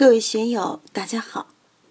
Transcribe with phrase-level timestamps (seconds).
[0.00, 1.48] 各位学友，大家好！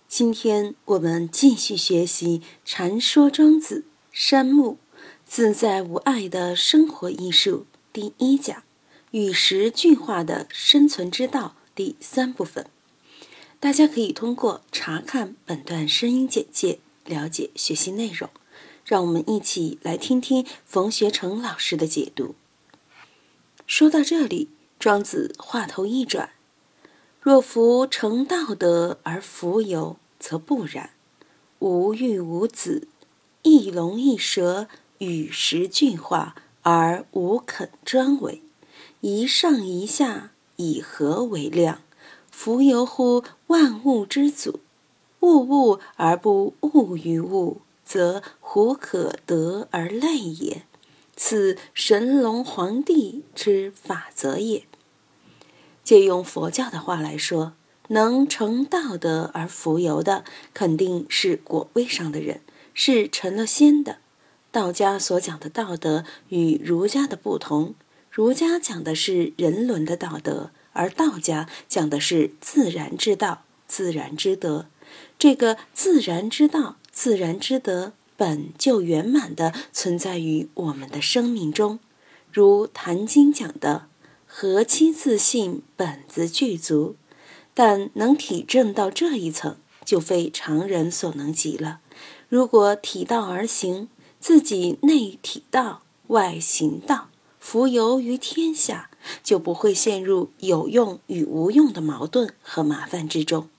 [0.07, 4.79] 今天我们继续学习《禅说庄子》山木
[5.27, 8.63] 自在无碍的生活艺术第一讲
[9.13, 12.65] “与时俱化的生存之道”第三部分。
[13.59, 18.27] 大家可以通过查看本段声音简介了解学习内容。
[18.85, 22.33] 让我们一起来听听冯学成老师的解读。
[23.67, 24.49] 说到这里，
[24.79, 26.31] 庄子话头一转。
[27.21, 30.91] 若夫成道德而弗有，则不然。
[31.59, 32.87] 无欲无子，
[33.41, 38.41] 一龙一蛇，与时俱化而无肯专为。
[39.01, 41.81] 一上一下，以何为量？
[42.31, 44.61] 弗由乎万物之祖。
[45.19, 50.63] 物物而不物于物，则胡可得而类也？
[51.17, 54.63] 此神龙皇帝之法则也。
[55.89, 57.53] 借用佛教的话来说，
[57.87, 62.41] 能成道德而浮游的，肯定是果位上的人，
[62.75, 63.97] 是成了仙的。
[64.51, 67.73] 道家所讲的道德与儒家的不同，
[68.11, 74.67] 儒家讲的是人伦的道德，而道家讲的是自然之道、自然之德。
[75.17, 81.79] 这个自然之道、自然之德，本就圆满的存在于我们的生命中，
[82.31, 83.87] 如《坛经》讲的。
[84.31, 86.95] 何其自信，本自具足，
[87.55, 91.79] 但能体证到这一层，就非常人所能及了。
[92.29, 98.91] 如果体道而行，自己内体道，外行道，浮游于天下，
[99.23, 103.49] 就不会陷入有用与无用的矛盾和麻烦之中。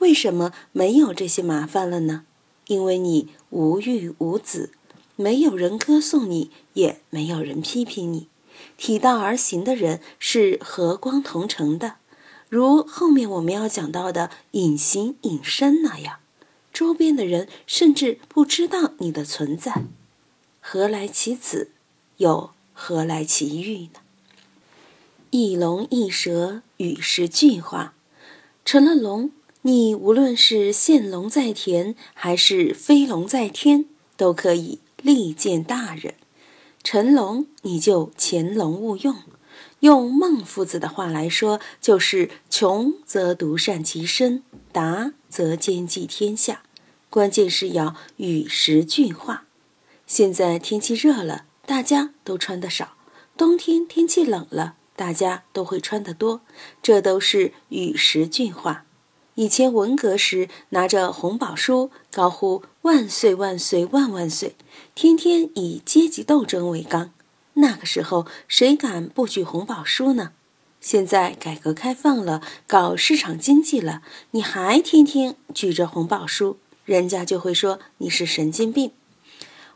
[0.00, 2.24] 为什么没有这些麻烦了呢？
[2.66, 4.70] 因为你无欲无子，
[5.16, 8.28] 没有人歌颂你，也没有人批评你。
[8.76, 11.96] 体道而行的人是和光同尘的，
[12.48, 16.18] 如后面我们要讲到的隐形隐身那样，
[16.72, 19.84] 周边的人甚至不知道你的存在。
[20.60, 21.70] 何来其子？
[22.18, 24.00] 又何来其欲呢？
[25.30, 27.92] 一龙一蛇与时俱化，
[28.64, 29.32] 成了龙，
[29.62, 36.14] 你无论是现龙在田，还是飞龙在天，都可以力见大人。
[36.84, 39.16] 成龙，你就潜龙勿用。
[39.80, 46.62] 用孟夫子的话来说，就是穷则独善其身，达则兼济天下。
[47.08, 49.44] 关键是要与时俱化。
[50.06, 52.96] 现在天气热了，大家都穿得少；
[53.36, 56.42] 冬天天气冷了，大家都会穿得多。
[56.82, 58.84] 这都是与时俱化。
[59.36, 64.54] 以前文革时，拿着红宝书，高呼“万岁万岁万万岁”，
[64.94, 67.10] 天天以阶级斗争为纲。
[67.54, 70.30] 那个时候，谁敢不举红宝书呢？
[70.80, 74.02] 现在改革开放了，搞市场经济了，
[74.32, 78.92] 你还天天举着红宝书，人家就会说你是神经病。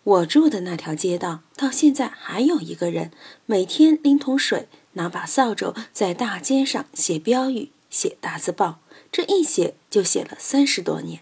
[0.05, 3.11] 我住的那条街道，到现在还有一个人，
[3.47, 8.81] 每天拎桶水，拿把扫帚，在大街上写标语、写大字报。
[9.11, 11.21] 这一写就写了三十多年，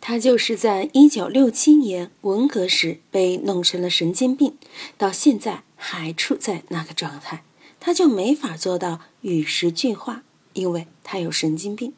[0.00, 4.56] 他就是在一九六七年文革时被弄成了神经病，
[4.96, 7.44] 到现在还处在那个状态，
[7.78, 10.22] 他就没法做到与时俱化，
[10.54, 11.92] 因为他有神经病。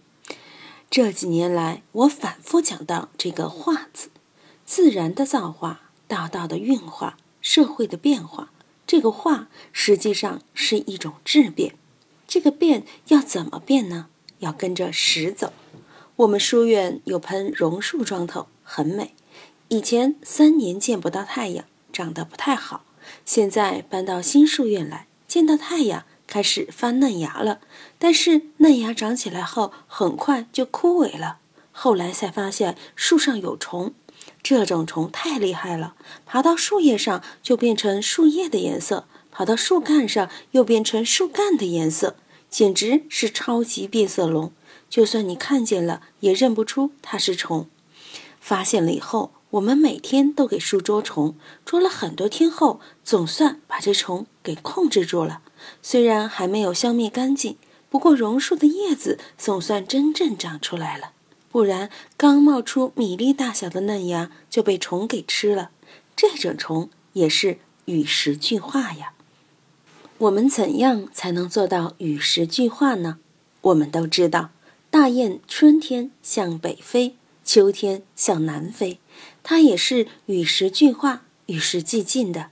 [0.90, 4.10] 这几年来，我反复讲到这个“化”字，
[4.64, 8.50] 自然的造化，道道的运化，社会的变化，
[8.86, 11.74] 这个“化”实际上是一种质变，
[12.26, 14.06] 这个变要怎么变呢？
[14.40, 15.52] 要跟着时走。
[16.16, 19.14] 我们书院有盆榕树桩头，很美。
[19.68, 22.84] 以前三年见不到太阳，长得不太好。
[23.24, 27.60] 现在搬到新书院来，见到太阳，开始发嫩芽了。
[27.98, 31.38] 但是嫩芽长起来后，很快就枯萎了。
[31.72, 33.92] 后来才发现树上有虫，
[34.42, 42.16] 这种虫太厉害了，爬到树叶上就变成树叶的颜色，跑到树干上又变成树干的颜色。
[42.48, 44.52] 简直是超级变色龙，
[44.88, 47.68] 就算你看见了，也认不出它是虫。
[48.40, 55.40] 发现了以后，我们每天都给树捉虫，捉了很多天后，总算把这虫给控制住了。
[55.82, 57.56] 虽然还没有消灭干净，
[57.90, 61.10] 不过榕树的叶子总算真正长出来了。
[61.50, 65.70] 不然，刚冒出米粒大小的嫩芽就被虫给吃了。
[66.14, 69.13] 这种虫也是与时俱化呀。
[70.18, 73.18] 我们怎样才能做到与时俱化呢？
[73.62, 74.50] 我们都知道，
[74.88, 79.00] 大雁春天向北飞，秋天向南飞，
[79.42, 82.50] 它也是与时俱化、与时俱进的。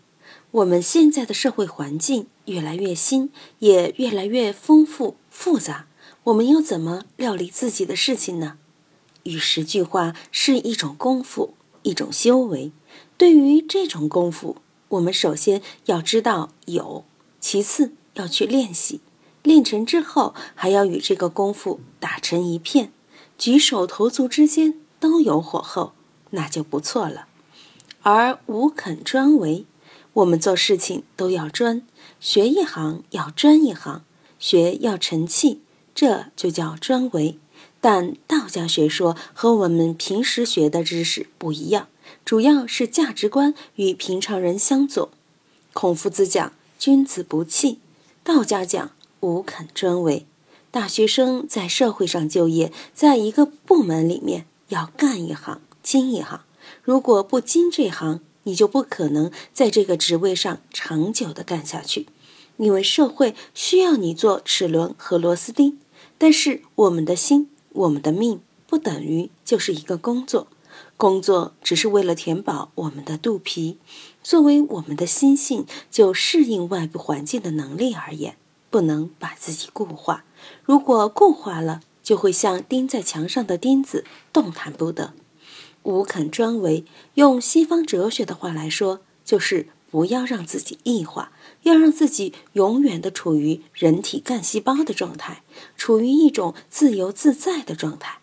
[0.51, 3.31] 我们现在的社会环境越来越新，
[3.61, 5.87] 也越来越丰富复杂，
[6.25, 8.59] 我们又怎么料理自己的事情呢？
[9.23, 12.73] 与时俱化是一种功夫，一种修为。
[13.17, 14.57] 对于这种功夫，
[14.89, 17.05] 我们首先要知道有，
[17.43, 19.01] 其次要去练习。
[19.43, 22.93] 练成之后，还要与这个功夫打成一片，
[23.37, 25.93] 举手投足之间都有火候，
[26.31, 27.27] 那就不错了。
[28.03, 29.67] 而无肯专为，
[30.13, 31.83] 我们做事情都要专，
[32.21, 34.05] 学一行要专一行，
[34.39, 35.61] 学要成器，
[35.93, 37.39] 这就叫专为。
[37.81, 41.89] 但道家学说和我们平时学的知识不一样，
[42.25, 45.11] 主要是价值观与平常人相左。
[45.73, 46.53] 孔夫子讲
[46.85, 47.79] 君子不器，
[48.25, 48.91] 道家讲
[49.21, 50.27] 无肯专为。
[50.73, 56.41] 大学生在社会上就业，在一个部门里面要干一行精一行。
[56.83, 62.09] 如果不精这行，你就不可能在这个职位上长久的干下去，
[62.57, 65.79] 因为社会需要你做齿轮和螺丝钉。
[66.19, 70.49] 但是我们的心、我们的命不等于就是一个工作，
[71.03, 73.79] 工作只是为了填饱我们的肚皮。
[74.23, 78.37] 作为我们的心性，就适应外部环境的能力而言，
[78.71, 80.25] 不能把自己固化。
[80.63, 85.13] 如果固化了，就会像钉在墙上的钉子，动弹不得。
[85.83, 86.85] 无肯专为，
[87.15, 91.33] 用西方哲学的话来说，就是不要让自己异化，
[91.65, 95.43] 要让自己永远的处于人体干细胞的状态，
[95.77, 98.21] 处于一种自由自在的状态。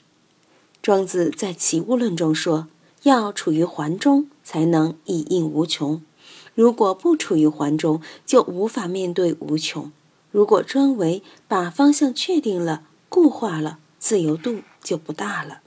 [0.90, 2.68] 庄子在《齐物论》中说，
[3.04, 6.02] 要处于环中，才能以应无穷。
[6.56, 9.92] 如果不处于环中，就无法面对无穷。
[10.32, 15.60] 如果专为，把方向确定了，固化了，自由度就不大了。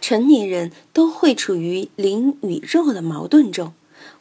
[0.00, 3.74] 成年人都会处于灵与肉的矛盾中，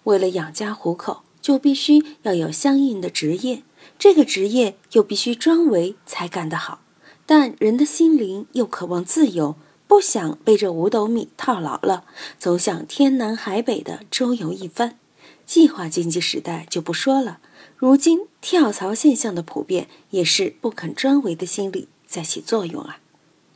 [0.04, 3.64] 为了养家糊口，就必须要有相应的职业，
[3.98, 6.82] 这个职业又必须专为才干得好。
[7.26, 9.56] 但人的心灵又渴望自由，
[9.92, 12.06] 不想被这五斗米套牢了，
[12.40, 14.98] 总想天南海北的周游一番。
[15.46, 17.42] 计划经济时代就不说了，
[17.76, 23.00] 如今跳槽现象的普遍，也是不肯专为的心理在起作用啊。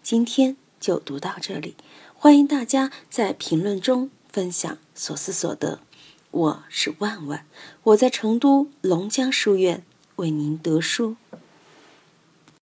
[0.04, 1.74] 今天就读到这里。
[2.14, 5.80] 欢迎大家在评论中分享所思所得。
[6.32, 7.46] 我是万万，
[7.84, 9.86] 我在成都龙江书院
[10.18, 11.16] 为您读书。